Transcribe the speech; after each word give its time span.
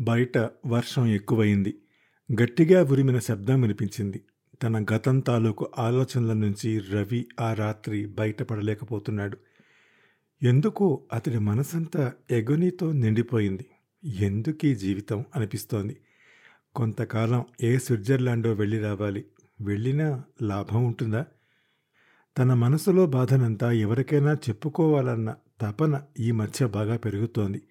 బయట 0.00 0.38
వర్షం 0.66 1.06
ఎక్కువయింది 1.06 1.78
గట్టిగా 2.32 2.82
ఉరిమిన 2.82 3.18
శబ్దం 3.18 3.60
వినిపించింది. 3.60 4.20
తన 4.62 4.86
గతం 4.94 5.20
తాలూకు 5.20 5.70
ఆలోచనల 5.78 6.32
నుంచి 6.32 6.78
రవి 6.78 7.26
ఆ 7.40 7.54
రాత్రి 7.54 8.06
బయటపడలేకపోతున్నాడు. 8.06 9.36
ఎందుకో 10.42 11.02
అతడి 11.12 11.38
మనసంతా 11.38 12.12
ఎగునితో 12.30 12.92
నిండిపోయింది. 12.92 13.66
ఎందుకీ 14.04 14.74
జీవితం 14.74 15.24
అనిపిస్తోంది. 15.36 15.96
కొంతకాలం 16.74 17.44
ఏ 17.62 17.78
స్విట్జర్లాండో 17.78 18.52
వెళ్ళి 18.52 18.78
రావాలి. 18.78 19.24
వెళ్ళినా 19.60 20.24
లాభం 20.42 20.84
ఉంటుందా? 20.84 21.26
తన 22.38 22.54
మనసులో 22.54 23.06
బాధనంతా 23.06 23.72
ఎవరికైనా 23.72 24.32
చెప్పుకోవాలన్న 24.32 25.34
తపన 25.60 26.02
ఈ 26.20 26.30
మధ్య 26.30 26.66
బాగా 26.66 26.96
పెరుగుతోంది. 26.96 27.62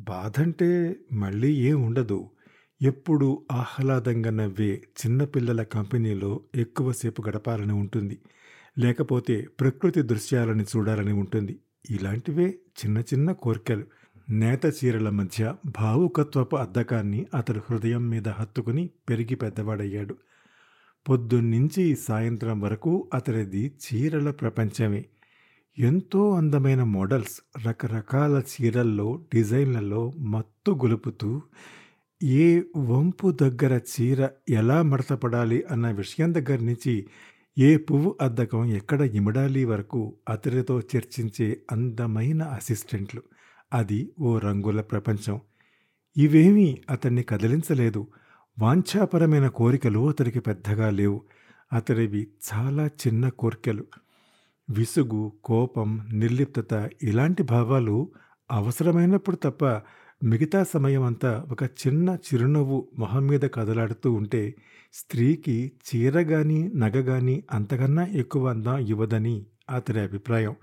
బాధంటే 0.00 0.96
మళ్ళీ 1.12 1.54
ఏం 1.54 1.82
ఉండదు. 1.82 2.30
ఎప్పుడూ 2.82 3.42
ఆహ్లాదంగా 3.52 4.30
నవ్వే 4.30 4.70
చిన్నపిల్లల 4.70 5.62
కంపెనీలో 5.62 6.40
ఎక్కువసేపు 6.54 7.22
గడపాలని 7.28 7.72
ఉంటుంది. 7.72 8.18
లేకపోతే 8.78 9.46
ప్రకృతి 9.60 10.02
దృశ్యాలని 10.02 10.62
చూడాలని 10.62 11.12
ఉంటుంది. 11.12 11.58
ఇలాంటివే 11.90 12.46
చిన్న 12.50 12.98
చిన్న 12.98 13.32
కోరికలు. 13.32 13.84
నేత 14.30 14.66
చీరల 14.66 15.10
మధ్య 15.10 15.54
భావుకత్వపు 15.80 16.56
అద్దకాన్ని 16.56 17.26
అతడు 17.34 17.60
హృదయం 17.70 18.08
మీద 18.08 18.28
హత్తుకుని 18.28 18.90
పెరిగి 19.08 19.34
పెద్దవాడయ్యాడు. 19.34 20.16
పొద్దున్నుంచి 21.08 21.96
సాయంత్రం 21.96 22.60
వరకు 22.60 23.08
అతడిది 23.14 23.72
చీరల 23.86 24.30
ప్రపంచమే. 24.30 25.04
ఎంతో 25.78 26.30
అందమైన 26.34 26.82
మోడల్స్ 26.82 27.66
రకరకాల 27.66 28.42
చీరల్లో 28.52 29.24
డిజైన్లలో 29.34 30.10
మత్తు 30.10 30.72
గొలుపుతూ 30.72 31.42
ఏ 32.22 32.62
వంపు 32.76 33.30
దగ్గర 33.30 33.80
చీర 33.92 34.28
ఎలా 34.50 34.82
మడతపడాలి 34.82 35.62
అన్న 35.70 35.90
విషయం 35.90 36.34
దగ్గర 36.34 36.58
నుంచి 36.58 37.06
ఏ 37.58 37.76
పువ్వు 37.76 38.16
అద్దకం 38.20 38.64
ఎక్కడ 38.64 39.00
ఇమడాలి 39.00 39.64
వరకు 39.64 40.16
అతడితో 40.28 40.80
చర్చించే 40.80 41.62
అందమైన 41.72 42.42
అసిస్టెంట్లు. 42.42 43.22
అది 43.72 44.12
ఓ 44.20 44.38
రంగుల 44.38 44.80
ప్రపంచం. 44.80 45.40
ఇవేమీ 46.16 46.78
అతన్ని 46.90 47.22
కదిలించలేదు. 47.22 48.06
వాంఛాపరమైన 48.58 49.48
కోరికలు 49.48 50.08
అతడికి 50.08 50.40
పెద్దగా 50.40 50.90
లేవు. 50.90 51.22
అతడివి 51.72 52.28
చాలా 52.54 52.86
చిన్న 52.86 53.28
కోరికలు. 53.28 53.84
విసుగు 54.72 55.32
కోపం 55.44 55.88
నిర్లిప్తత 56.12 56.90
ఇలాంటి 57.02 57.42
భావాలు 57.42 58.12
అవసరమైనప్పుడు 58.50 59.36
తప్ప 59.36 59.64
మిగతా 60.24 60.62
సమయం 60.62 61.02
అంతా 61.02 61.46
ఒక 61.52 61.62
చిన్న 61.62 62.08
చిరునవ్వు 62.10 62.88
మొహం 62.98 63.26
మీద 63.26 63.40
కదలాడుతూ 63.40 64.12
ఉంటే 64.12 64.54
స్త్రీకి 64.94 65.72
చీర 65.86 66.22
కానీ 66.22 66.70
నగ 66.76 67.00
కానీ 67.00 67.44
అంతకన్నా 67.52 68.06
ఎక్కువ 68.06 68.48
అందం 68.48 68.78
ఇవ్వదని 68.78 69.46
అతడి 69.70 70.00
అభిప్రాయం. 70.00 70.54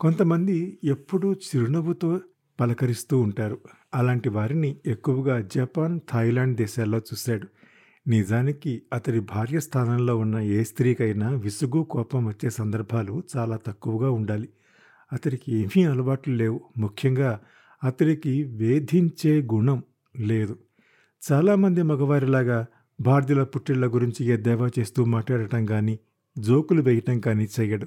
కొంతమంది 0.00 0.78
ఎప్పుడూ 0.84 1.32
చిరునవ్వుతో 1.32 2.20
పలకరిస్తూ 2.60 3.20
ఉంటారు. 3.20 3.58
అలాంటి 3.94 4.28
వారిని 4.28 4.76
ఎక్కువగా 4.86 5.40
జపాన్ 5.40 6.00
థాయిలాండ్ 6.12 6.56
దేశాల్లో 6.56 6.98
చూశాడు. 6.98 7.46
నిజానికి 8.06 8.82
అతడి 8.92 9.20
భార్య 9.20 9.60
స్థానంలో 9.60 10.16
ఉన్న 10.16 10.38
ఏ 10.38 10.62
స్త్రీకైనా 10.62 11.30
విసుగు 11.30 11.82
కోపం 11.82 12.26
వచ్చే 12.26 12.50
సందర్భాలు 12.50 13.22
చాలా 13.36 13.56
తక్కువగా 13.56 14.10
ఉండాలి. 14.10 14.48
అతడికి 15.12 15.52
ఏమీ 15.54 15.84
అలవాట్లు 15.84 16.34
లేవు. 16.34 16.60
ముఖ్యంగా 16.78 17.40
అతడికి 17.84 18.44
వేధించే 18.44 19.42
గుణం 19.54 19.82
లేదు. 20.18 20.58
చాలామంది 21.22 21.82
మగవారిలాగా 21.82 22.66
భారతీయుల 23.00 23.42
పుట్టిళ్ళ 23.42 23.86
గురించి 23.86 24.26
ఎద్దేవా 24.26 24.70
చేస్తూ 24.78 25.04
మాట్లాడటం 25.04 25.66
కానీ 25.66 25.98
జోకులు 26.38 26.82
వేయటం 26.82 27.20
కానీ 27.20 27.48
చేయడు 27.60 27.86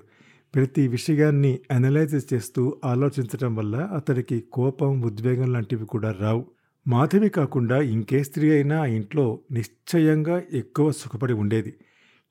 ప్రతి 0.56 0.88
విషయాన్ని 0.88 1.60
అనలైజ్ 1.72 2.34
చేస్తూ 2.34 2.78
ఆలోచించటం 2.86 3.56
వల్ల 3.56 3.90
అతడికి 3.96 4.44
కోపం 4.52 5.02
ఉద్వేగం 5.02 5.54
లాంటివి 5.54 5.86
కూడా 5.86 6.12
రావు. 6.20 6.46
మాధవి 6.88 7.30
కాకుండా 7.30 7.82
ఇంకే 7.82 8.24
స్త్రీ 8.24 8.52
అయినా 8.52 8.82
ఆ 8.82 8.86
ఇంట్లో 8.86 9.40
నిశ్చయంగా 9.52 10.42
ఎక్కువ 10.54 10.92
సుఖపడి 10.92 11.34
ఉండేది. 11.34 11.74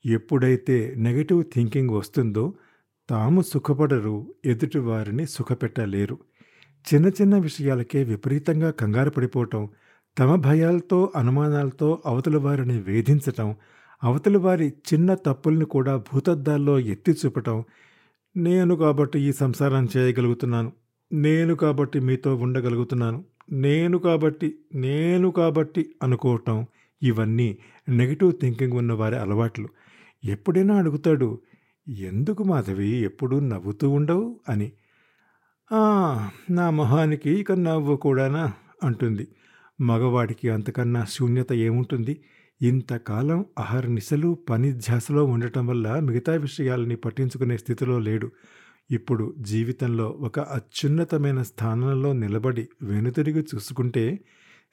ఎప్పుడైతే 0.05 0.93
నెగటివ్ 0.97 1.43
థింకింగ్ 1.53 1.89
వస్తుందో 1.89 2.53
తాము 3.09 3.41
సుఖపడరు 3.41 4.33
ఎదుటి 4.45 4.79
వారిని 4.79 5.25
సుఖపెట్టలేరు. 5.25 6.17
చిన్న 6.85 7.07
చిన్న 7.07 7.37
విషయాలకే 7.37 8.03
విపరీతంగా 8.03 8.71
కంగారు 8.71 9.09
పడిపోవటం 9.09 9.69
తమ 10.19 10.35
భయాలతో 10.35 11.13
అనుమానాలతో 11.15 12.03
అవతల 12.05 12.37
వారిని 12.37 12.81
వేధించటం 12.81 13.55
అవతల 14.03 14.37
వారి 14.37 14.73
చిన్న 14.93 15.13
తప్పుల్ని 15.13 15.65
కూడా 15.65 15.97
భూతద్దాల్లో 15.97 16.79
ఎత్తి 16.79 17.11
చూపటం 17.11 17.63
నేను 18.37 18.75
కాబట్టి 18.75 19.19
ఈ 19.19 19.31
సంసారం 19.31 19.87
చేయగలుగుతున్నాను 19.97 20.71
నేను 21.13 21.55
కాబట్టి 21.55 21.99
మీతో 21.99 22.35
ఉండగలుగుతున్నాను. 22.35 23.23
నేను 23.53 23.97
కాబట్టి 23.97 24.55
నేను 24.75 25.31
కాబట్టి 25.31 25.95
అనుకోవటం 26.03 26.65
ఇవన్నీ 27.03 27.57
నెగిటివ్ 27.89 28.33
థింకింగ్ 28.41 28.73
ఉన్న 28.73 28.93
వారి 28.93 29.15
అలవాట్లు. 29.15 29.67
ఎప్పుడైనా 30.23 30.75
అడుగుతాడు 30.75 31.39
ఎందుకు 31.87 32.43
మాధవి 32.43 32.87
ఎప్పుడూ 32.87 33.39
నవ్వుతూ 33.39 33.89
ఉండవు? 33.89 34.39
అని. 34.49 34.71
నా 36.49 36.69
మొహానికి 36.69 37.29
ఇక 37.29 37.51
నవ్వు 37.51 37.95
కూడానా? 37.95 38.53
అంటుంది. 38.83 39.27
మగవాడికి 39.81 40.49
అంతకన్నా 40.49 41.05
శూన్యత 41.05 41.53
ఏముంటుంది? 41.53 42.21
ఇంతకాలం 42.61 43.45
అహర్నిశలు 43.59 44.37
పని 44.49 44.71
ధ్యాసలో 44.71 45.25
ఉండటం 45.25 45.67
వల్ల 45.67 45.99
మిగతా 45.99 46.33
విషయాలని 46.33 46.95
పట్టించుకునే 46.95 47.57
స్థితిలో 47.57 47.99
లేడు. 47.99 48.31
ఇప్పుడు 48.91 49.35
జీవితంలో 49.39 50.09
ఒక 50.09 50.39
అత్యున్నతమైన 50.39 51.41
స్థానంలో 51.41 52.13
నిలబడి 52.13 52.67
వెనుతిరిగి 52.81 53.45
చూసుకుంటే 53.55 54.19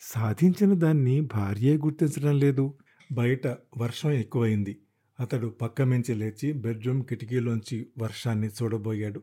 సాధించిన 0.00 0.75
దాన్ని 0.75 1.21
భార్యే 1.21 1.76
గుర్తించడం 1.76 2.38
లేదు. 2.38 2.75
బయట 3.12 3.47
వర్షం 3.78 4.10
ఎక్కువైంది. 4.10 4.76
అతడు 5.21 5.47
పక్కమించి 5.47 6.15
లేచి 6.15 6.53
బెడ్రూమ్ 6.53 7.04
కిటికీలోంచి 7.04 7.87
వర్షాన్ని 7.98 8.48
చూడబోయాడు. 8.48 9.22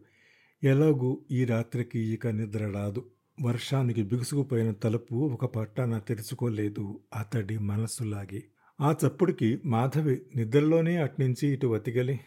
ఎలాగూ 0.63 1.21
ఈ 1.31 1.45
రాత్రికి 1.45 1.99
ఇక 1.99 2.27
నిద్ర 2.27 2.71
రాదు. 2.75 3.05
వర్షానికి 3.41 4.03
బిగుసుకుపోయిన 4.03 4.71
తలుపు 4.71 5.15
ఒక 5.15 5.45
పట్టాన 5.45 5.97
తెరుచుకోలేదు 5.97 6.99
అతడి 7.15 7.57
మనసులాగే. 7.57 8.43
ఆ 8.81 8.95
చప్పుడుకి 9.05 9.59
మాధవి 9.65 10.21
నిద్రలోనే 10.35 10.97
అట్నుంచి 10.97 11.53
ఇటు 11.53 11.67
వతిగలి 11.67 12.19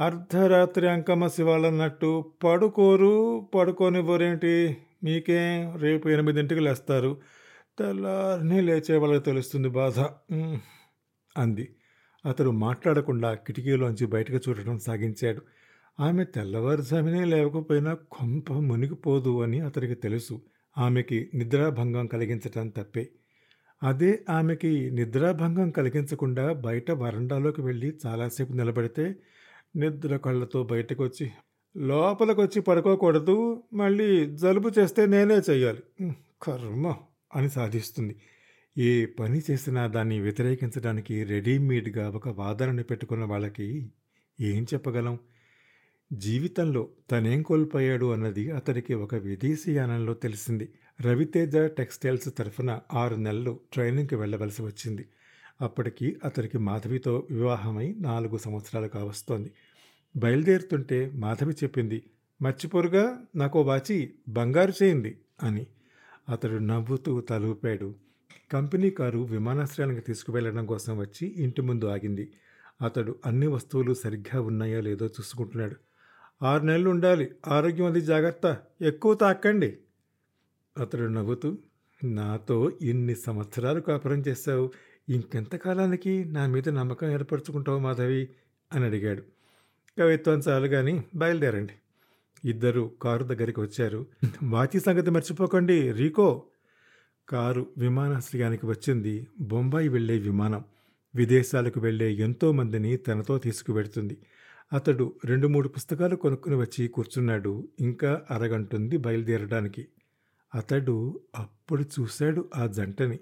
అర్ధరాత్రి 0.00 0.90
అంకమ్మ 0.90 1.26
శివాలన్నట్టు 1.26 2.32
పడుకోరు. 2.44 3.46
పడుకోనివ్వరేంటి? 3.54 4.76
మీకేం 5.04 5.78
రేపు 5.78 6.08
ఎనిమిదింటికి 6.08 6.60
లేస్తారు. 6.60 7.20
తెల్లారిని 7.78 8.60
లేచే 8.60 8.96
వాళ్ళకి 8.96 9.24
తెలుస్తుంది 9.24 9.68
బాధ. 9.68 10.00
అంది. 11.38 11.68
అతడు 12.26 12.50
మాట్లాడకుండా 12.50 13.34
కిటికీలోంచి 13.34 14.06
బయటకు 14.06 14.36
చూడటం 14.36 14.78
సాగించాడు. 14.78 15.42
ఆమె 16.00 16.24
తెల్లవారుజామునే 16.24 17.24
లేవకపోయినా 17.24 17.94
కొంప 17.94 18.52
మునిగిపోదు 18.52 19.42
అని 19.42 19.60
అతనికి 19.60 19.94
తెలుసు. 19.94 20.40
ఆమెకి 20.78 21.30
నిద్రాభంగం 21.34 22.06
కలిగించటం 22.06 22.68
తప్పే. 22.68 23.08
అదే 23.82 24.24
ఆమెకి 24.30 24.90
నిద్రాభంగం 24.90 25.70
కలిగించకుండా 25.70 26.52
బయట 26.52 26.90
వరండాలోకి 26.90 27.62
వెళ్ళి 27.62 27.96
చాలాసేపు 28.06 28.52
నిలబడితే 28.52 29.14
నిద్ర 29.76 30.16
కళ్ళతో 30.16 30.64
బయటకు 30.64 31.04
వచ్చి 31.04 32.60
పడుకోకూడదు 32.60 33.62
మళ్ళీ 33.72 34.36
జలుబు 34.36 34.70
చేస్తే 34.78 35.06
నేనే 35.06 35.34
చెయ్యాలి. 35.34 36.12
కర్మ 36.42 36.96
అని 37.36 37.50
సాధిస్తుంది. 37.50 38.16
ఏ 38.78 39.06
పని 39.06 39.40
చేసినా 39.50 39.86
దాన్ని 39.86 40.20
వ్యతిరేకించడానికి 40.20 41.24
రెడీమేడ్గా 41.24 42.10
ఒక 42.10 42.28
వాదనని 42.28 42.82
పెట్టుకున్న 42.82 43.24
వాళ్ళకి 43.24 43.90
ఏం 44.40 44.62
చెప్పగలం? 44.62 45.18
జీవితంలో 46.12 46.88
తనేం 47.10 47.42
కోల్పోయాడు 47.42 48.12
అన్నది 48.12 48.50
అతడికి 48.50 48.94
ఒక 48.94 49.14
విదేశీయానంలో 49.14 50.14
తెలిసింది. 50.14 50.68
రవితేజ 51.00 51.56
టెక్స్టైల్స్ 51.56 52.28
తరఫున 52.38 52.80
ఆరు 52.92 53.14
నెలలు 53.14 53.60
ట్రైనింగ్కి 53.72 54.14
వెళ్ళవలసి 54.14 54.62
వచ్చింది. 54.62 55.06
అప్పటికి 55.60 56.16
అతడికి 56.24 56.58
మాధవితో 56.58 57.26
వివాహమై 57.30 57.96
నాలుగు 58.00 58.36
సంవత్సరాలు 58.36 58.88
కావస్తోంది. 58.88 59.52
బయలుదేరుతుంటే 60.16 61.10
మాధవి 61.14 61.52
చెప్పింది 61.52 62.02
మర్చిపోరుగా 62.42 63.24
నాకు 63.36 63.60
వాచి 63.60 64.14
బంగారు 64.28 64.72
చేయింది 64.82 65.18
అని. 65.42 65.66
అతడు 66.28 66.56
నవ్వుతూ 66.56 67.20
తలూపాడు. 67.20 67.94
కంపెనీ 68.52 68.90
కారు 68.90 69.18
విమానాశ్రయానికి 69.18 70.00
తీసుకువెళ్ళడం 70.00 70.66
కోసం 70.66 70.98
వచ్చి 70.98 71.28
ఇంటి 71.28 71.62
ముందు 71.62 71.84
ఆగింది. 71.84 72.32
అతడు 72.82 73.16
అన్ని 73.26 73.46
వస్తువులు 73.46 73.94
సరిగ్గా 73.94 74.40
ఉన్నాయో 74.40 74.80
లేదో 74.80 75.06
చూసుకుంటున్నాడు. 75.06 75.76
ఆరు 76.44 76.64
నెలలు 76.64 76.90
ఉండాలి 76.90 77.30
ఆరోగ్యం 77.48 77.86
అది 77.86 78.00
జాగ్రత్త 78.00 78.56
ఎక్కువ 78.82 79.14
తాకండి 79.14 79.76
అతడు 80.78 81.06
నవ్వుతూ. 81.06 81.58
నాతో 82.04 82.72
ఇన్ని 82.82 83.14
సంవత్సరాలు 83.14 83.80
కాపురం 83.80 84.20
చేశావు 84.28 84.70
ఇంకెంతకాలానికి 85.10 86.24
నా 86.24 86.46
మీద 86.46 86.68
నమ్మకం 86.68 87.10
ఏర్పరచుకుంటావు 87.10 87.78
మాధవి? 87.78 88.28
అని 88.72 88.84
అడిగాడు. 88.84 89.22
కవిత్వం 89.98 90.38
చాలు 90.38 90.68
కానీ 90.68 91.04
బయలుదేరండి. 91.16 91.72
ఇద్దరు 92.48 92.90
కారు 93.02 93.24
దగ్గరికి 93.24 93.60
వచ్చారు. 93.60 94.06
వాచి 94.42 94.80
సంగతి 94.80 95.10
మర్చిపోకండి 95.10 95.92
రీకో. 95.92 96.42
కారు 97.28 97.66
విమానాశ్రయానికి 97.78 98.66
వచ్చింది. 98.66 99.26
బొంబాయి 99.40 99.88
వెళ్ళే 99.88 100.18
విమానం. 100.18 100.64
విదేశాలకు 101.14 101.80
వెళ్ళే 101.80 102.12
ఎంతో 102.12 102.52
మందిని 102.52 102.96
తనతో 102.96 103.38
తీసుకువెడుతుంది. 103.38 104.18
అతడు 104.72 105.14
రెండు 105.24 105.48
మూడు 105.48 105.68
పుస్తకాలు 105.68 106.16
కొనుక్కుని 106.16 106.56
వచ్చి 106.56 106.88
కూర్చున్నాడు. 106.88 107.68
ఇంకా 107.80 108.22
అరగంటుంది 108.30 108.96
బయలుదేరడానికి. 108.96 109.88
అతడు 110.54 111.20
అప్పుడు 111.36 111.82
చూశాడు 111.82 112.48
ఆ 112.56 112.66
జంటని. 112.66 113.18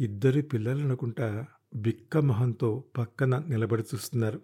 ఇద్దరు 0.00 0.40
పిల్లలనుకుంటా 0.40 1.46
బిక్క 1.76 2.16
మొహంతో 2.16 2.84
పక్కన 2.98 3.44
నిలబడి 3.48 3.82
చూస్తున్నారు. 3.82 4.40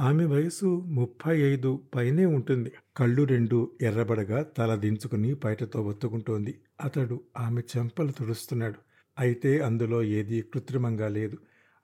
ఆమె 0.00 0.24
వయసు 0.24 0.66
ముప్పై 0.86 1.40
ఐదు 1.40 1.82
పైనే 1.94 2.24
ఉంటుంది. 2.24 2.72
కళ్ళు 2.96 3.22
రెండు 3.22 3.72
ఎర్రబడగా 3.82 4.42
తల 4.42 4.74
దించుకుని 4.74 5.34
బయటతో 5.34 5.82
ఒత్తుకుంటోంది. 5.82 6.60
అతడు 6.84 7.20
ఆమె 7.38 7.62
చెంపలు 7.76 8.12
తుడుస్తున్నాడు. 8.12 8.74
అయితే 9.18 9.60
అందులో 9.60 10.02
ఏదీ 10.02 10.42
కృత్రిమంగా 10.42 11.08
లేదు. 11.08 11.38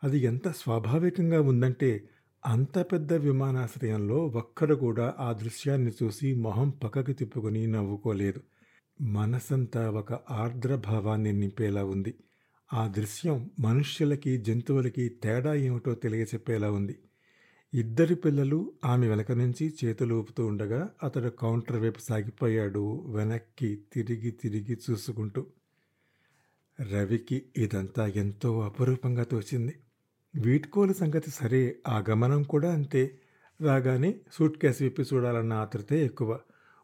అది 0.05 0.19
ఎంత 0.19 0.49
స్వాభావికంగా 0.49 1.41
ఉందంటే 1.41 2.09
అంత 2.47 2.79
పెద్ద 2.79 3.13
విమానాశ్రయంలో 3.13 4.27
ఒక్కరు 4.27 4.75
కూడా 4.75 5.15
ఆ 5.19 5.33
దృశ్యాన్ని 5.33 5.93
చూసి 6.03 6.35
మొహం 6.35 6.71
పక్కకి 6.71 7.13
తిప్పుకుని 7.13 7.67
నవ్వుకోలేదు. 7.67 8.41
మనసంతా 9.01 9.91
ఒక 9.91 10.13
ఆర్ద్ర 10.31 10.75
భావాన్ని 10.75 11.33
నింపేలా 11.33 11.85
ఉంది. 11.85 12.15
ఆ 12.73 12.87
దృశ్యం 12.87 13.51
మనుష్యులకి 13.61 14.39
జంతువులకి 14.39 15.09
తేడా 15.09 15.55
ఏమిటో 15.55 15.95
తెలియచెప్పేలా 15.95 16.71
ఉంది. 16.73 16.99
ఇద్దరి 17.75 18.15
పిల్లలు 18.15 18.73
ఆమె 18.85 19.09
వెనక 19.09 19.33
నుంచి 19.33 19.75
చేతులు 19.85 20.15
ఊపుతూ 20.15 20.47
ఉండగా 20.47 20.91
అతడు 21.03 21.29
కౌంటర్ 21.29 21.81
వైపు 21.81 21.99
సాగిపోయాడు 21.99 23.05
వెనక్కి 23.07 23.79
తిరిగి 23.93 24.31
తిరిగి 24.31 24.79
చూసుకుంటూ. 24.91 25.47
రవికి 26.81 27.43
ఇదంతా 27.57 28.07
ఎంతో 28.07 28.61
అపురూపంగా 28.61 29.25
తోచింది. 29.25 29.75
వీట్కోలు 30.35 30.93
సంగతి 30.93 31.31
సరే 31.31 31.77
ఆ 31.89 32.05
గమనం 32.11 32.43
కూడా 32.43 32.73
అంతే. 32.73 33.19
రాగానే 33.61 34.15
సూట్ 34.33 34.59
కేసు 34.59 34.85
విప్పి 34.85 35.03
చూడాలన్న 35.03 35.53
ఆతృతే 35.53 36.05
ఎక్కువ. 36.05 36.39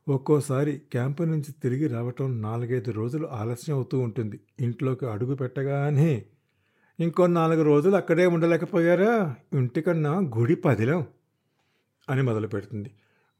ఒక్కోసారి 0.09 0.79
క్యాంపు 0.93 1.23
నుంచి 1.23 1.53
తిరిగి 1.62 1.87
రావటం 1.87 2.43
నాలుగైదు 2.43 2.91
రోజులు 2.91 3.27
ఆలస్యం 3.27 3.77
అవుతూ 3.77 3.99
ఉంటుంది. 3.99 4.41
ఇంట్లోకి 4.61 5.06
అడుగు 5.06 5.35
పెట్టగానే 5.35 6.25
ఇంకో 7.01 7.27
నాలుగు 7.27 7.62
రోజులు 7.62 7.97
అక్కడే 7.97 8.27
ఉండలేకపోయారా? 8.27 9.37
ఇంటికన్నా 9.53 10.11
గుడి 10.11 10.55
పదిలం 10.55 11.06
అని 12.11 12.23
మొదలు 12.23 12.47
పెడుతుంది. 12.47 12.91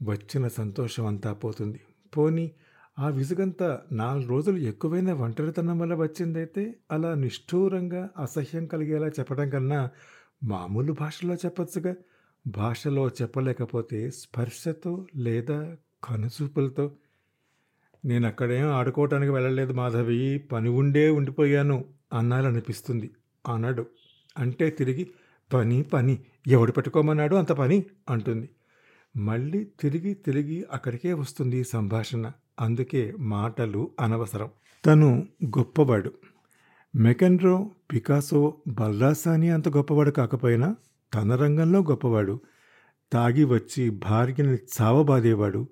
వచ్చిన 0.03 0.49
సంతోషం 0.49 1.07
అంతా 1.07 1.33
పోతుంది. 1.33 1.81
పోనీ 2.17 2.53
ఆ 2.99 3.09
విసుగంతా 3.09 3.81
నాలుగు 3.93 4.29
రోజులు 4.29 4.57
ఎక్కువైన 4.57 5.13
ఒంటరితనం 5.13 5.79
వల్ల 5.79 5.95
వచ్చిందైతే 5.95 6.75
అలా 6.91 7.15
నిష్ఠూరంగా 7.15 8.11
అసహ్యం 8.19 8.67
కలిగేలా 8.67 9.09
చెప్పడం 9.09 9.51
కన్నా 9.51 9.91
మామూలు 10.43 10.93
భాషలో 10.93 11.35
చెప్పొచ్చుగా. 11.35 11.95
భాషలో 12.47 13.09
చెప్పలేకపోతే 13.23 14.11
స్పర్శతో 14.11 15.07
లేదా 15.17 15.77
కనుచూపులతో 16.05 16.93
నేను 18.05 18.27
అక్కడేం 18.27 18.69
ఆడుకోవటానికి 18.69 19.33
వెళ్ళలేదు 19.33 19.73
మాధవి 19.73 20.39
పని 20.39 20.69
ఉండే 20.69 21.11
ఉండిపోయాను 21.11 21.85
అనిపిస్తుంది 22.15 23.11
అన్నాడు. 23.49 23.87
అంటే 24.39 24.71
తిరిగి 24.71 25.11
పని 25.53 25.83
పని 25.83 26.19
ఎవడు 26.47 26.73
పెట్టుకోమన్నాడు 26.73 27.37
అంత 27.37 27.53
పని? 27.53 27.85
అంటుంది. 28.11 28.49
మళ్ళీ 29.17 29.65
తిరిగి 29.81 30.15
తిరిగి 30.15 30.65
అక్కడికే 30.73 31.13
వస్తుంది 31.13 31.65
సంభాషణ. 31.65 32.33
అందుకే 32.61 33.15
మాటలు 33.19 33.91
అనవసరం. 34.01 34.51
తను 34.87 35.27
గొప్పవాడు. 35.45 36.13
మెకెన్రో 36.97 37.71
పికాసో 37.93 38.55
బల్రాసాని 38.69 39.51
అంత 39.51 39.69
గొప్పవాడు 39.69 40.11
కాకపోయినా 40.11 40.77
తన 41.15 41.35
రంగంలో 41.35 41.81
గొప్పవాడు. 41.81 42.41
తాగి 43.13 43.45
వచ్చి 43.45 43.91
భార్యని 43.91 44.55
చావబాదేవాడు. 44.55 45.69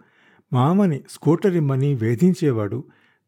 మామని 0.53 1.03
స్కూటర్ 1.11 1.57
ఇమ్మని 1.57 1.95
వేధించేవాడు 1.95 2.85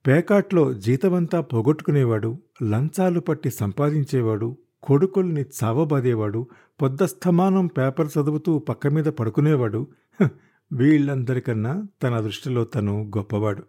పేకాట్లో 0.07 0.75
జీతమంతా 0.75 1.41
పోగొట్టుకునేవాడు 1.41 2.39
లంచాలు 2.63 3.21
పట్టి 3.21 3.51
సంపాదించేవాడు 3.51 4.57
కొడుకుల్ని 4.83 5.45
చావబాదేవాడు 5.65 6.47
పొద్దస్తమానం 6.83 7.67
పేపర్ 7.67 8.07
చదువుతూ 8.07 8.59
పక్క 8.59 8.87
మీద 8.87 9.05
పడుకునేవాడు 9.05 9.87
వీళ్ళందరికన్నా 10.73 11.87
తన 12.03 12.21
దృష్టిలో 12.21 12.65
తను 12.65 13.11
గొప్పవాడు. 13.17 13.63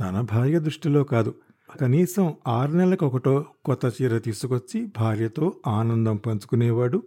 తన 0.00 0.20
భార్య 0.20 0.58
దృష్టిలో 0.58 1.04
కాదు. 1.04 1.34
కనీసం 1.80 2.34
ఆరు 2.48 2.72
నెలలకు 2.72 3.06
ఒకటో 3.06 3.44
కొత్త 3.64 4.02
చీర 4.02 4.18
తీసుకొచ్చి 4.18 4.88
భార్యతో 4.98 5.52
ఆనందం 5.66 6.16
పంచుకునేవాడు 6.16 7.02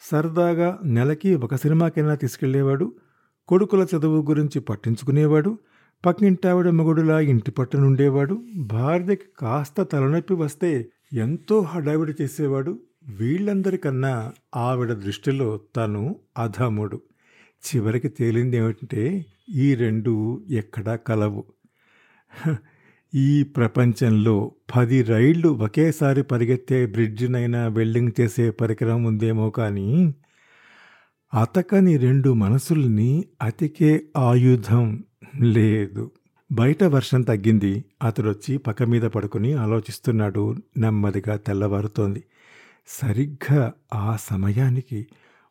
సరదాగా 0.00 0.78
నెలకి 0.84 1.34
ఒక 1.34 1.54
సినిమాకైనా 1.54 2.14
తీసుకెళ్ళేవాడు 2.14 2.92
కొడుకుల 3.48 3.86
చదువు 3.96 4.22
గురించి 4.22 4.60
పట్టించుకునేవాడు 4.60 5.58
పక్కింటావిడ 6.06 6.68
మొగుడులా 6.68 7.20
ఇంటి 7.20 7.50
పట్టునుండేవాడు 7.50 8.42
భార్యకి 8.56 9.26
కాస్త 9.38 9.82
తలనొప్పి 9.82 10.34
వస్తే 10.34 10.88
ఎంతో 11.12 11.60
హడావిడి 11.60 12.12
చేసేవాడు 12.22 12.78
వీళ్ళందరికన్నా 13.08 14.32
ఆవిడ 14.56 14.92
దృష్టిలో 14.92 15.60
తను 15.76 16.16
అధముడు. 16.38 17.00
చివరికి 17.62 18.08
తేలింది 18.08 18.56
ఏమిటంటే 18.56 19.26
ఈ 19.48 19.74
రెండు 19.74 20.42
ఎక్కడా 20.50 20.96
కలవు. 20.96 21.44
ఈ 23.14 23.42
ప్రపంచంలో 23.42 24.52
పది 24.76 25.02
రైళ్ళు 25.02 25.48
ఒకేసారి 25.48 26.22
పరిగెత్తే 26.22 26.86
బ్రిడ్జినైనా 26.86 27.68
వెల్డింగ్ 27.68 28.20
చేసే 28.20 28.50
పరికరం 28.50 29.04
ఉందేమో 29.04 29.50
కానీ 29.50 30.14
అతకని 31.34 31.96
రెండు 31.96 32.32
మనసుల్ని 32.32 33.24
అతికే 33.42 34.02
ఆయుధం 34.16 35.04
లేదు. 35.40 36.10
బయట 36.52 36.84
వర్షం 36.84 37.22
తగ్గింది. 37.22 37.84
అతడొచ్చి 38.02 38.56
పక్క 38.56 38.82
మీద 38.82 39.02
పడుకుని 39.02 39.52
ఆలోచిస్తున్నాడు. 39.52 40.56
నెమ్మదిగా 40.78 41.36
తెల్లవారుతోంది. 41.36 42.24
సరిగ్గా 42.88 43.72
ఆ 43.94 44.16
సమయానికి 44.20 45.06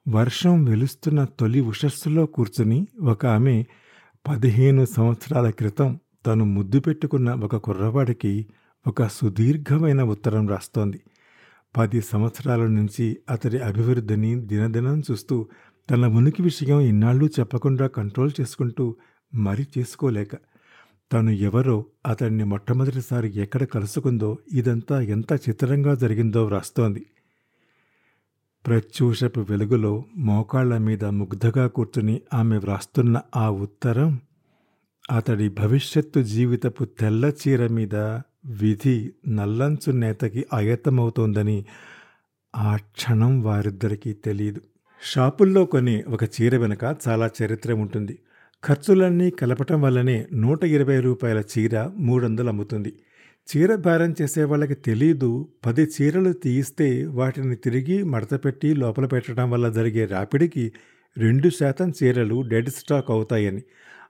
వర్షం 0.09 0.63
వెలుస్తున్న 0.63 1.23
తొలి 1.39 1.61
ఉషస్సులో 1.61 2.25
కూర్చుని 2.25 2.87
ఒక 3.01 3.25
ఆమె 3.25 3.65
పదిహేను 4.27 4.85
సంవత్సరాల 4.85 5.49
క్రితం 5.49 5.99
తను 6.25 6.45
ముద్దు 6.45 6.79
పెట్టుకున్న 6.79 7.33
ఒక 7.33 7.55
కుర్రవాడికి 7.55 8.45
ఒక 8.87 9.07
సుదీర్ఘమైన 9.07 10.03
ఉత్తరం 10.03 10.49
రాస్తోంది. 10.49 10.99
పది 11.77 12.01
సంవత్సరాల 12.01 12.67
నుంచి 12.67 13.17
అతడి 13.29 13.57
అభివృద్ధిని 13.57 14.35
దినదినం 14.35 15.01
చూస్తూ 15.11 15.47
తన 15.91 16.07
ఉనికి 16.07 16.41
విషయం 16.41 16.79
ఇన్నాళ్ళు 16.79 17.25
చెప్పకుండా 17.25 17.87
కంట్రోల్ 17.87 18.31
చేసుకుంటూ 18.41 18.95
మరి 19.35 19.67
చేసుకోలేక 19.77 20.35
తను 21.13 21.29
ఎవరో 21.29 21.85
అతన్ని 22.05 22.43
మొట్టమొదటిసారి 22.43 23.37
ఎక్కడ 23.37 23.63
కలుసుకుందో 23.63 24.37
ఇదంతా 24.53 25.01
ఎంత 25.01 25.33
చిత్రంగా 25.49 25.95
జరిగిందో 25.95 26.45
వ్రాస్తోంది. 26.45 27.05
ప్రత్యూషపు 28.65 29.39
వెలుగులో 29.39 30.03
మోకాళ్ళ 30.17 30.77
మీద 30.77 31.05
ముగ్ధగా 31.05 31.67
కూర్చుని 31.67 32.21
ఆమె 32.33 32.57
వ్రాస్తున్న 32.57 33.21
ఆ 33.35 33.49
ఉత్తరం 33.49 34.19
అతడి 35.11 35.49
భవిష్యత్తు 35.49 36.19
జీవితపు 36.19 36.85
తెల్ల 36.85 37.31
చీర 37.41 37.67
మీద 37.67 37.95
విధి 38.45 39.13
నల్లంచు 39.27 39.91
నేతకి 39.91 40.45
ఆయత్తమవుతోందని 40.53 41.65
ఆ 42.55 42.75
క్షణం 42.75 43.41
వారిద్దరికీ 43.41 44.13
తెలియదు 44.13 44.61
షాపుల్లో 45.03 45.65
కొని 45.65 46.03
ఒక 46.07 46.23
చీర 46.23 46.57
వెనుక 46.57 46.95
చాలా 47.07 47.29
చరిత్ర 47.37 47.73
ఉంటుంది. 47.73 48.19
ఖర్చులన్నీ 48.63 49.29
కలపటం 49.29 49.81
వల్లనే 49.81 50.27
నూట 50.33 50.63
ఇరవై 50.63 50.99
రూపాయల 50.99 51.43
చీర 51.53 51.91
మూడు 51.97 52.25
వందలు 52.25 52.49
అమ్ముతుంది. 52.49 52.93
చీర 53.47 53.75
బేరం 53.75 54.15
చేసే 54.21 54.43
వాళ్ళకి 54.43 54.73
తెలీదు 54.73 55.49
పది 55.65 55.81
చీరలు 55.81 56.33
తీయిస్తే 56.33 57.05
వాటిని 57.05 57.55
తిరిగి 57.55 58.03
మడతపెట్టి 58.03 58.73
లోపల 58.73 59.05
పెట్టడం 59.05 59.51
వల్ల 59.51 59.69
జరిగే 59.69 60.05
రాపిడికి 60.05 60.71
రెండు 61.17 61.49
శాతం 61.49 61.93
చీరలు 62.03 62.41
డెడ్ 62.41 62.69
స్టాక్ 62.69 63.11
అవుతాయని 63.11 63.61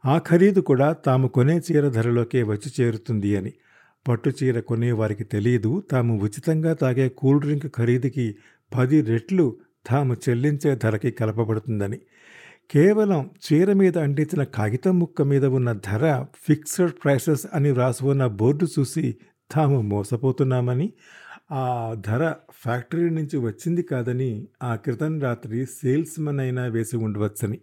ఆ 0.06 0.18
ఖరీదు 0.18 0.60
కూడా 0.60 0.94
తాము 0.94 1.28
కొనే 1.28 1.62
చీర 1.72 1.90
ధరలోకే 1.90 2.44
వచ్చి 2.44 2.70
చేరుతుంది 2.80 3.38
అని. 3.38 3.54
పట్టు 4.08 4.30
చీర 4.30 4.60
కొనే 4.60 4.92
వారికి 4.92 5.24
తెలియదు 5.24 5.84
తాము 5.92 6.18
ఉచితంగా 6.18 6.74
తాగే 6.74 7.10
కూల్ 7.10 7.42
డ్రింక్ 7.42 7.68
ఖరీదుకి 7.76 8.36
పది 8.76 9.02
రెట్లు 9.02 9.58
తాము 9.86 10.14
చెల్లించే 10.14 10.76
ధరకి 10.76 11.12
కలపబడుతుందని. 11.12 12.00
కేవలం 12.72 13.30
చీర 13.46 13.74
మీద 13.74 13.98
అంటించిన 13.98 14.44
కాగితం 14.44 15.00
ముక్క 15.00 15.22
మీద 15.22 15.46
ఉన్న 15.46 15.72
ధర 15.74 16.26
ఫిక్స్డ్ 16.48 16.92
ప్రైసెస్ 17.04 17.48
అని 17.54 17.72
వ్రాసి 17.72 18.06
ఉన్న 18.06 18.28
బోర్డు 18.28 18.68
చూసి 18.80 19.16
తాము 19.52 19.82
మోసపోతున్నామని 19.82 20.94
ఆ 21.52 21.96
ధర 22.08 22.34
ఫ్యాక్టరీ 22.52 23.10
నుంచి 23.10 23.38
వచ్చింది 23.38 23.82
కాదని 23.82 24.48
ఆ 24.64 24.76
క్రితం 24.76 25.20
రాత్రి 25.22 25.66
సేల్స్మెన్ 25.66 26.40
అయినా 26.40 26.66
వేసి 26.66 26.98
ఉండవచ్చని. 26.98 27.60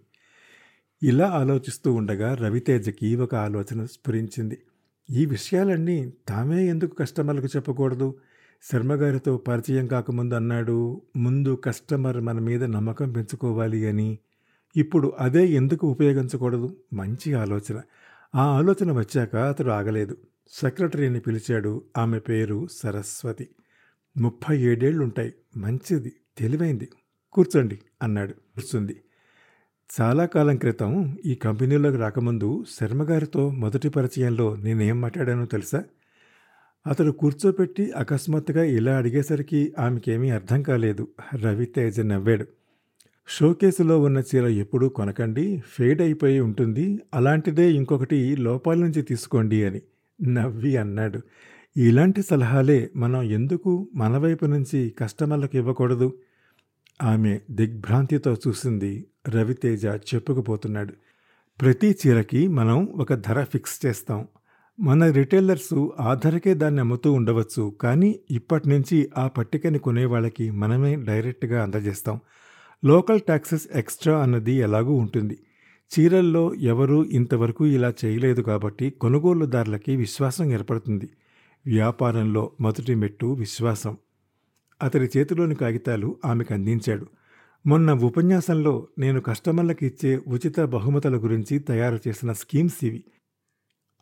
ఇలా 1.03 1.27
ఆలోచిస్తూ 1.27 1.93
ఉండగా 1.93 2.35
రవితేజకి 2.35 3.17
ఒక 3.17 3.35
ఆలోచన 3.35 3.85
స్ఫురించింది. 3.85 4.59
ఈ 5.11 5.27
విషయాలన్నీ 5.27 6.13
తామే 6.29 6.69
ఎందుకు 6.69 6.95
కస్టమర్లకు 6.95 7.47
చెప్పకూడదు? 7.47 8.15
శర్మగారితో 8.63 9.37
పరిచయం 9.37 9.87
కాకముందు 9.87 10.35
అన్నాడు 10.35 11.03
ముందు 11.17 11.55
కస్టమర్ 11.65 12.21
మన 12.21 12.39
మీద 12.39 12.65
నమ్మకం 12.65 13.13
పెంచుకోవాలి 13.13 13.89
అని. 13.89 14.19
ఇప్పుడు 14.77 15.13
అదే 15.21 15.47
ఎందుకు 15.47 15.91
ఉపయోగించకూడదు? 15.91 16.77
మంచి 16.93 17.35
ఆలోచన. 17.35 17.81
ఆ 18.35 18.41
ఆలోచన 18.43 18.93
వచ్చాక 18.93 19.37
అతడు 19.37 19.69
ఆగలేదు. 19.69 20.17
సెక్రటరీని 20.51 21.21
పిలిచాడు 21.21 21.85
ఆమె 21.99 22.19
పేరు 22.19 22.69
సరస్వతి. 22.73 23.49
ముప్పై 24.17 24.59
ఏడేళ్ళుంటాయి 24.59 25.35
మంచిది 25.57 26.13
తెలివైంది. 26.39 26.89
కూర్చోండి 27.33 27.79
అన్నాడు. 28.03 28.33
కూర్చుంది. 28.33 29.01
చాలా 30.01 30.27
కాలం 30.27 30.57
క్రితం 30.57 31.19
ఈ 31.27 31.35
కంపెనీలోకి 31.35 31.97
రాకముందు 31.97 32.65
శర్మగారితో 32.81 33.51
మొదటి 33.51 33.89
పరిచయంలో 33.89 34.57
నేనేం 34.57 35.01
మాట్లాడానో 35.01 35.47
తెలుసా? 35.47 35.85
అతడు 36.89 37.13
కూర్చోపెట్టి 37.13 37.93
అకస్మాత్తుగా 37.93 38.65
ఇలా 38.65 38.97
అడిగేసరికి 38.97 39.75
ఆమెకేమీ 39.79 40.31
అర్థం 40.31 40.63
కాలేదు. 40.63 41.09
రవితేజ 41.35 42.01
నవ్వాడు. 42.01 42.47
షోకేసులో 43.29 44.01
ఉన్న 44.01 44.19
చీర 44.19 44.47
ఎప్పుడూ 44.47 44.89
కొనకండి 44.89 45.63
ఫేడ్ 45.67 46.03
అయిపోయి 46.03 46.41
ఉంటుంది. 46.41 46.99
అలాంటిదే 47.15 47.73
ఇంకొకటి 47.73 48.37
లోపాల 48.37 48.79
నుంచి 48.79 49.03
తీసుకోండి 49.03 49.65
అని 49.65 49.81
నవ్వి 50.23 50.77
అన్నాడు. 50.77 51.21
ఇలాంటి 51.77 52.23
సలహాలే 52.23 52.91
మనం 52.97 53.23
ఎందుకు 53.23 53.89
మన 53.95 54.17
వైపు 54.17 54.47
నుంచి 54.47 54.95
కస్టమర్లకు 54.99 55.57
ఇవ్వకూడదు? 55.57 56.19
ఆమె 57.03 57.41
దిగ్భ్రాంతితో 57.51 58.37
చూసింది. 58.49 59.07
రవితేజ 59.29 59.87
చెప్పుకుపోతున్నాడు. 59.87 60.93
ప్రతి 61.61 61.97
చీరకి 62.07 62.49
మనం 62.49 62.85
ఒక 62.85 63.15
ధర 63.15 63.45
ఫిక్స్ 63.45 63.87
చేస్తాం. 63.87 64.29
మన 64.81 65.11
రిటైలర్స్ 65.11 65.91
ఆధారకే 66.01 66.55
దాన్ని 66.55 66.81
అమ్ముతూ 66.81 67.13
ఉండవచ్చు 67.13 67.75
కానీ 67.81 68.21
ఇప్పటి 68.31 68.69
నుంచి 68.69 69.11
ఆ 69.19 69.29
పట్టికని 69.29 69.79
కొనేవాళ్ళకి 69.79 70.51
మనమే 70.51 70.97
డైరెక్ట్గా 70.97 71.63
అందజేస్తాం. 71.63 72.21
లోకల్ 72.85 73.21
ట్యాక్సెస్ 73.21 73.69
ఎక్స్ట్రా 73.75 74.19
అన్నది 74.19 74.53
ఎలాగూ 74.53 74.93
ఉంటుంది. 74.93 75.39
చీరల్లో 75.93 76.55
ఎవరూ 76.55 77.05
ఇంతవరకు 77.05 77.67
ఇలా 77.67 77.93
చేయలేదు 78.05 78.43
కాబట్టి 78.43 78.91
కొనుగోలుదారులకి 78.91 79.97
విశ్వాసం 79.97 80.53
ఏర్పడుతుంది. 80.53 81.09
వ్యాపారంలో 81.67 82.51
మొదటి 82.61 82.95
మెట్టు 82.95 83.27
విశ్వాసం. 83.27 83.97
అతడి 84.83 85.09
చేతిలోని 85.19 85.55
కాగితాలు 85.55 86.17
ఆమెకు 86.25 86.55
అందించాడు. 86.55 87.07
మొన్న 87.67 87.93
ఉపన్యాసంలో 87.93 88.89
నేను 88.99 89.21
కస్టమర్లకు 89.21 89.85
ఇచ్చే 89.85 90.21
ఉచిత 90.29 90.61
బహుమతుల 90.61 91.17
గురించి 91.17 91.59
తయారు 91.59 91.99
చేసిన 92.09 92.33
స్కీమ్స్ 92.33 92.85
ఇవి. 92.85 93.05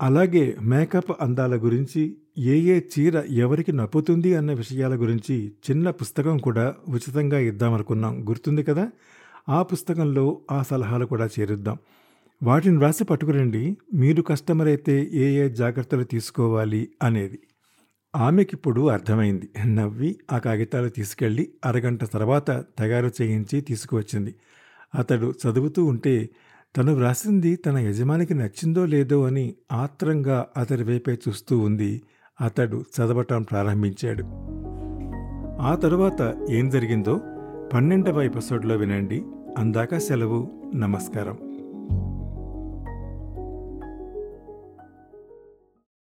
అలాగే 0.03 0.57
మేకప్ 0.63 1.17
అందాల 1.21 1.57
గురించి 1.57 2.17
ఏ 2.39 2.59
ఏ 2.59 2.81
చీర 2.81 3.19
ఎవరికి 3.19 3.73
నప్పుతుంది 3.73 4.35
అన్న 4.35 4.53
విషయాల 4.53 4.95
గురించి 4.95 5.53
చిన్న 5.71 5.91
పుస్తకం 5.91 6.39
కూడా 6.39 6.75
ఉచితంగా 6.89 7.39
ఇద్దామనుకున్నాం. 7.39 8.29
గుర్తుంది 8.29 8.63
కదా? 8.63 8.91
ఆ 9.49 9.63
పుస్తకంలో 9.63 10.41
ఆ 10.51 10.63
సలహాలు 10.63 11.07
కూడా 11.07 11.29
చేరుద్దాం. 11.41 11.79
వాటిని 12.43 12.77
వ్రాసి 12.77 13.05
పట్టుకురండి. 13.05 13.77
మీరు 13.95 14.23
కస్టమర్ 14.23 14.69
అయితే 14.69 15.11
ఏ 15.13 15.47
ఏ 15.47 15.49
జాగ్రత్తలు 15.49 16.05
తీసుకోవాలి 16.05 16.89
అనేది. 17.03 17.39
ఆమెకిప్పుడు 18.17 18.89
అర్థమైంది. 18.89 19.69
నవ్వి 19.75 20.17
ఆ 20.33 20.39
కాగితాలు 20.39 20.89
తీసుకెళ్ళి 20.89 21.53
అరగంట 21.65 22.05
తర్వాత 22.05 22.65
తయారు 22.79 23.11
చేయించి 23.23 23.61
తీసుకువచ్చింది. 23.61 24.35
అతడు 24.95 25.35
చదువుతూ 25.47 25.85
ఉంటే 25.85 26.31
తను 26.77 26.95
వ్రాసింది 26.95 27.57
తన 27.57 27.79
యజమానికి 27.79 28.35
నచ్చిందో 28.35 28.87
లేదో 28.87 29.25
అని 29.25 29.55
ఆత్రంగా 29.73 30.47
అతడి 30.57 30.85
వైపే 30.85 31.13
చూస్తూ 31.13 31.59
ఉంది. 31.59 32.03
అతడు 32.41 32.77
చదవటం 32.77 33.43
ప్రారంభించాడు. 33.43 34.25
ఆ 35.63 35.75
తరువాత 35.75 36.51
ఏం 36.51 36.71
జరిగిందో 36.71 37.21
పన్నెండవ 37.73 38.23
ఎపిసోడ్లో 38.23 38.77
వినండి. 38.77 39.23
అందాక 39.59 39.97
సెలవు. 39.97 40.71
నమస్కారం. 40.75 41.46